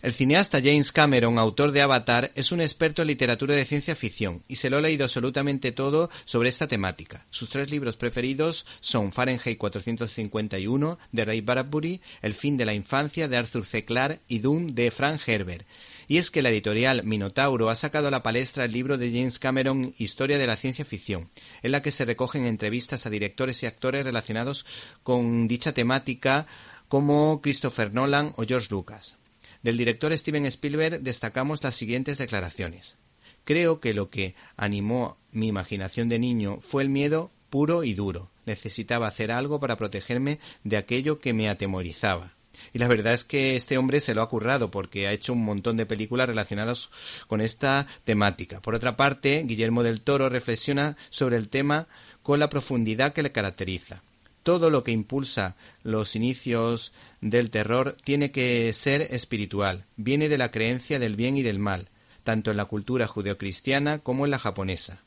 [0.00, 4.44] El cineasta James Cameron, autor de Avatar, es un experto en literatura de ciencia ficción
[4.46, 7.26] y se lo ha leído absolutamente todo sobre esta temática.
[7.30, 13.26] Sus tres libros preferidos son Fahrenheit 451 de Ray Bradbury, El fin de la infancia
[13.26, 13.84] de Arthur C.
[13.84, 15.66] Clarke y Dune de Frank Herbert.
[16.06, 19.40] Y es que la editorial Minotauro ha sacado a la palestra el libro de James
[19.40, 21.28] Cameron Historia de la ciencia ficción,
[21.64, 24.64] en la que se recogen entrevistas a directores y actores relacionados
[25.02, 26.46] con dicha temática
[26.86, 29.18] como Christopher Nolan o George Lucas.
[29.62, 32.96] Del director Steven Spielberg destacamos las siguientes declaraciones.
[33.44, 38.30] Creo que lo que animó mi imaginación de niño fue el miedo puro y duro.
[38.46, 42.34] Necesitaba hacer algo para protegerme de aquello que me atemorizaba.
[42.72, 45.44] Y la verdad es que este hombre se lo ha currado porque ha hecho un
[45.44, 46.90] montón de películas relacionadas
[47.26, 48.60] con esta temática.
[48.60, 51.88] Por otra parte, Guillermo del Toro reflexiona sobre el tema
[52.22, 54.02] con la profundidad que le caracteriza
[54.48, 60.50] todo lo que impulsa los inicios del terror tiene que ser espiritual, viene de la
[60.50, 61.90] creencia del bien y del mal,
[62.24, 65.02] tanto en la cultura judeocristiana como en la japonesa.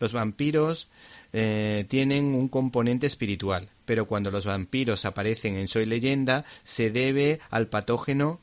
[0.00, 0.88] Los vampiros
[1.34, 7.38] eh, tienen un componente espiritual, pero cuando los vampiros aparecen en Soy leyenda se debe
[7.50, 8.40] al patógeno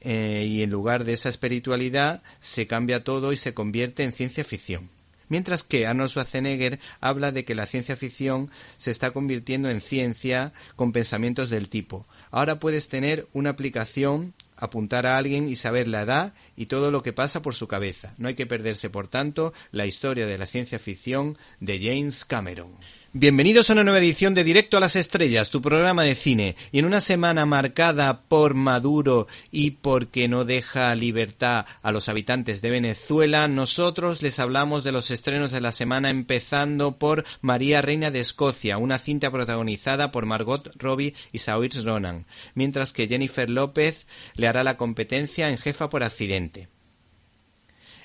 [0.00, 4.42] eh, y en lugar de esa espiritualidad se cambia todo y se convierte en ciencia
[4.42, 4.90] ficción
[5.32, 10.52] mientras que Arnold Schwarzenegger habla de que la ciencia ficción se está convirtiendo en ciencia
[10.76, 12.06] con pensamientos del tipo.
[12.30, 17.02] Ahora puedes tener una aplicación apuntar a alguien y saber la edad y todo lo
[17.02, 18.12] que pasa por su cabeza.
[18.18, 22.76] No hay que perderse, por tanto, la historia de la ciencia ficción de James Cameron.
[23.14, 26.56] Bienvenidos a una nueva edición de Directo a las Estrellas, tu programa de cine.
[26.72, 32.62] Y en una semana marcada por Maduro y porque no deja libertad a los habitantes
[32.62, 38.10] de Venezuela, nosotros les hablamos de los estrenos de la semana empezando por María Reina
[38.10, 42.24] de Escocia, una cinta protagonizada por Margot Robbie y Saoirse Ronan,
[42.54, 44.06] mientras que Jennifer López
[44.36, 46.68] le hará la competencia en Jefa por accidente.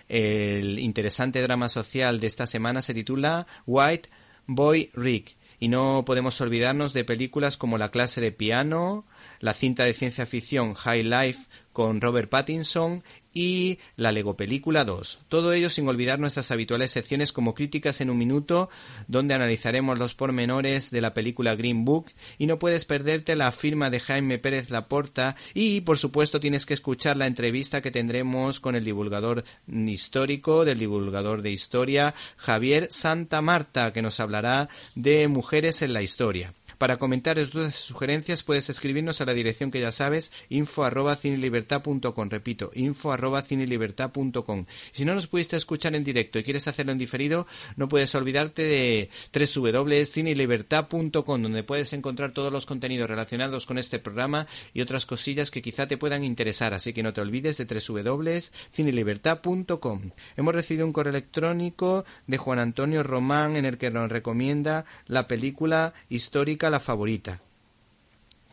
[0.09, 4.09] El interesante drama social de esta semana se titula White
[4.47, 5.35] Boy Rick.
[5.59, 9.05] Y no podemos olvidarnos de películas como La clase de piano,
[9.39, 11.45] la cinta de ciencia ficción High Life
[11.77, 13.03] con Robert Pattinson
[13.35, 15.19] y la Lego Película 2.
[15.29, 18.67] Todo ello sin olvidar nuestras habituales secciones como críticas en un minuto,
[19.07, 22.07] donde analizaremos los pormenores de la película Green Book
[22.39, 26.73] y no puedes perderte la firma de Jaime Pérez Laporta y por supuesto tienes que
[26.73, 33.43] escuchar la entrevista que tendremos con el divulgador histórico del divulgador de historia Javier Santa
[33.43, 36.55] Marta que nos hablará de mujeres en la historia.
[36.77, 41.15] Para comentarios, dudas y sugerencias puedes escribirnos a la dirección que ya sabes, info arroba
[41.15, 42.29] cinelibertad.com.
[42.29, 44.65] Repito, info arroba cinelibertad.com.
[44.91, 48.61] Si no nos pudiste escuchar en directo y quieres hacerlo en diferido, no puedes olvidarte
[48.61, 55.49] de www.cinelibertad.com, donde puedes encontrar todos los contenidos relacionados con este programa y otras cosillas
[55.49, 56.75] que quizá te puedan interesar.
[56.75, 60.11] Así que no te olvides de www.cinelibertad.com.
[60.35, 65.27] Hemos recibido un correo electrónico de Juan Antonio Román en el que nos recomienda la
[65.27, 67.41] película histórica La Favorita,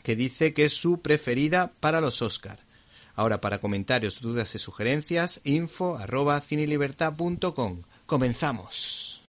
[0.02, 2.58] que dice que es su preferida para los Oscar.
[3.16, 7.82] Ahora, para comentarios, dudas y sugerencias, info arroba cinelibertad.com.
[8.06, 9.24] Comenzamos.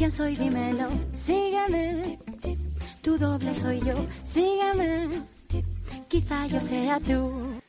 [0.00, 0.34] ¿Quién soy?
[0.34, 2.18] Dímelo, sígueme,
[3.02, 5.24] tu doble soy yo, sígueme,
[6.08, 7.60] quizá yo sea tú.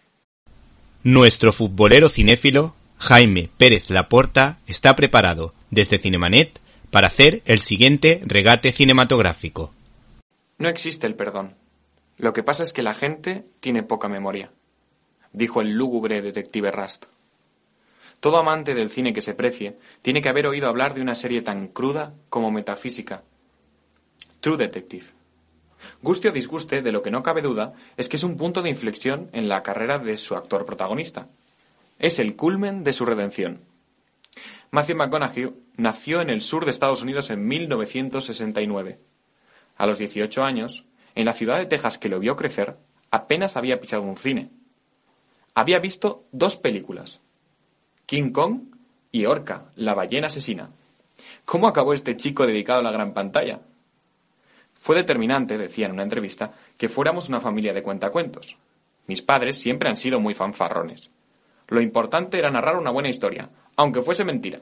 [1.04, 8.72] Nuestro futbolero cinéfilo, Jaime Pérez Laporta, está preparado, desde Cinemanet, para hacer el siguiente regate
[8.72, 9.74] cinematográfico.
[10.58, 11.56] No existe el perdón.
[12.18, 14.52] Lo que pasa es que la gente tiene poca memoria,
[15.34, 17.04] dijo el lúgubre detective Rasp.
[18.22, 21.42] Todo amante del cine que se precie tiene que haber oído hablar de una serie
[21.42, 23.24] tan cruda como metafísica.
[24.40, 25.06] True Detective.
[26.04, 28.70] Guste o disguste, de lo que no cabe duda es que es un punto de
[28.70, 31.30] inflexión en la carrera de su actor protagonista.
[31.98, 33.62] Es el culmen de su redención.
[34.70, 39.00] Matthew McConaughey nació en el sur de Estados Unidos en 1969.
[39.78, 40.86] A los 18 años,
[41.16, 42.78] en la ciudad de Texas que lo vio crecer,
[43.10, 44.52] apenas había pisado un cine.
[45.56, 47.20] Había visto dos películas,
[48.12, 48.64] King Kong
[49.14, 50.70] y Orca, la ballena asesina.
[51.46, 53.62] ¿Cómo acabó este chico dedicado a la gran pantalla?
[54.74, 58.58] Fue determinante, decía en una entrevista, que fuéramos una familia de cuentacuentos.
[59.08, 61.10] Mis padres siempre han sido muy fanfarrones.
[61.70, 64.60] Lo importante era narrar una buena historia, aunque fuese mentira.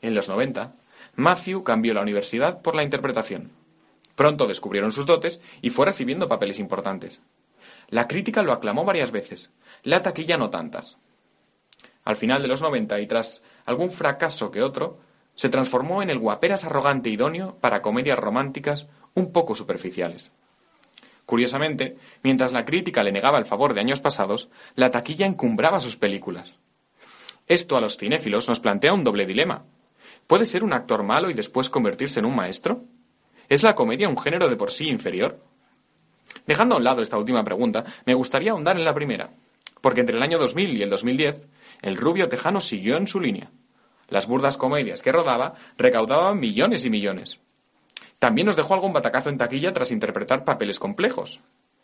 [0.00, 0.76] En los 90,
[1.16, 3.50] Matthew cambió la universidad por la interpretación.
[4.14, 7.20] Pronto descubrieron sus dotes y fue recibiendo papeles importantes.
[7.90, 9.50] La crítica lo aclamó varias veces,
[9.82, 10.96] la taquilla no tantas.
[12.08, 14.98] Al final de los 90 y tras algún fracaso que otro,
[15.34, 20.32] se transformó en el guaperas arrogante idóneo para comedias románticas un poco superficiales.
[21.26, 25.96] Curiosamente, mientras la crítica le negaba el favor de años pasados, la taquilla encumbraba sus
[25.96, 26.54] películas.
[27.46, 29.66] Esto a los cinéfilos nos plantea un doble dilema.
[30.26, 32.84] ¿Puede ser un actor malo y después convertirse en un maestro?
[33.50, 35.44] ¿Es la comedia un género de por sí inferior?
[36.46, 39.28] Dejando a un lado esta última pregunta, me gustaría ahondar en la primera,
[39.80, 41.46] porque entre el año 2000 y el 2010,
[41.82, 43.50] el rubio tejano siguió en su línea.
[44.08, 47.40] Las burdas comedias que rodaba recaudaban millones y millones.
[48.18, 51.40] También nos dejó algún batacazo en taquilla tras interpretar papeles complejos,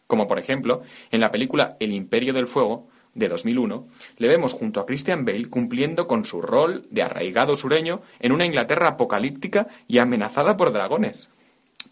[0.06, 3.86] como por ejemplo en la película El Imperio del Fuego de 2001,
[4.18, 8.44] le vemos junto a Christian Bale cumpliendo con su rol de arraigado sureño en una
[8.44, 11.28] Inglaterra apocalíptica y amenazada por dragones.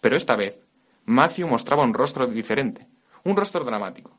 [0.01, 0.61] Pero esta vez,
[1.05, 2.87] Matthew mostraba un rostro diferente,
[3.25, 4.19] un rostro dramático.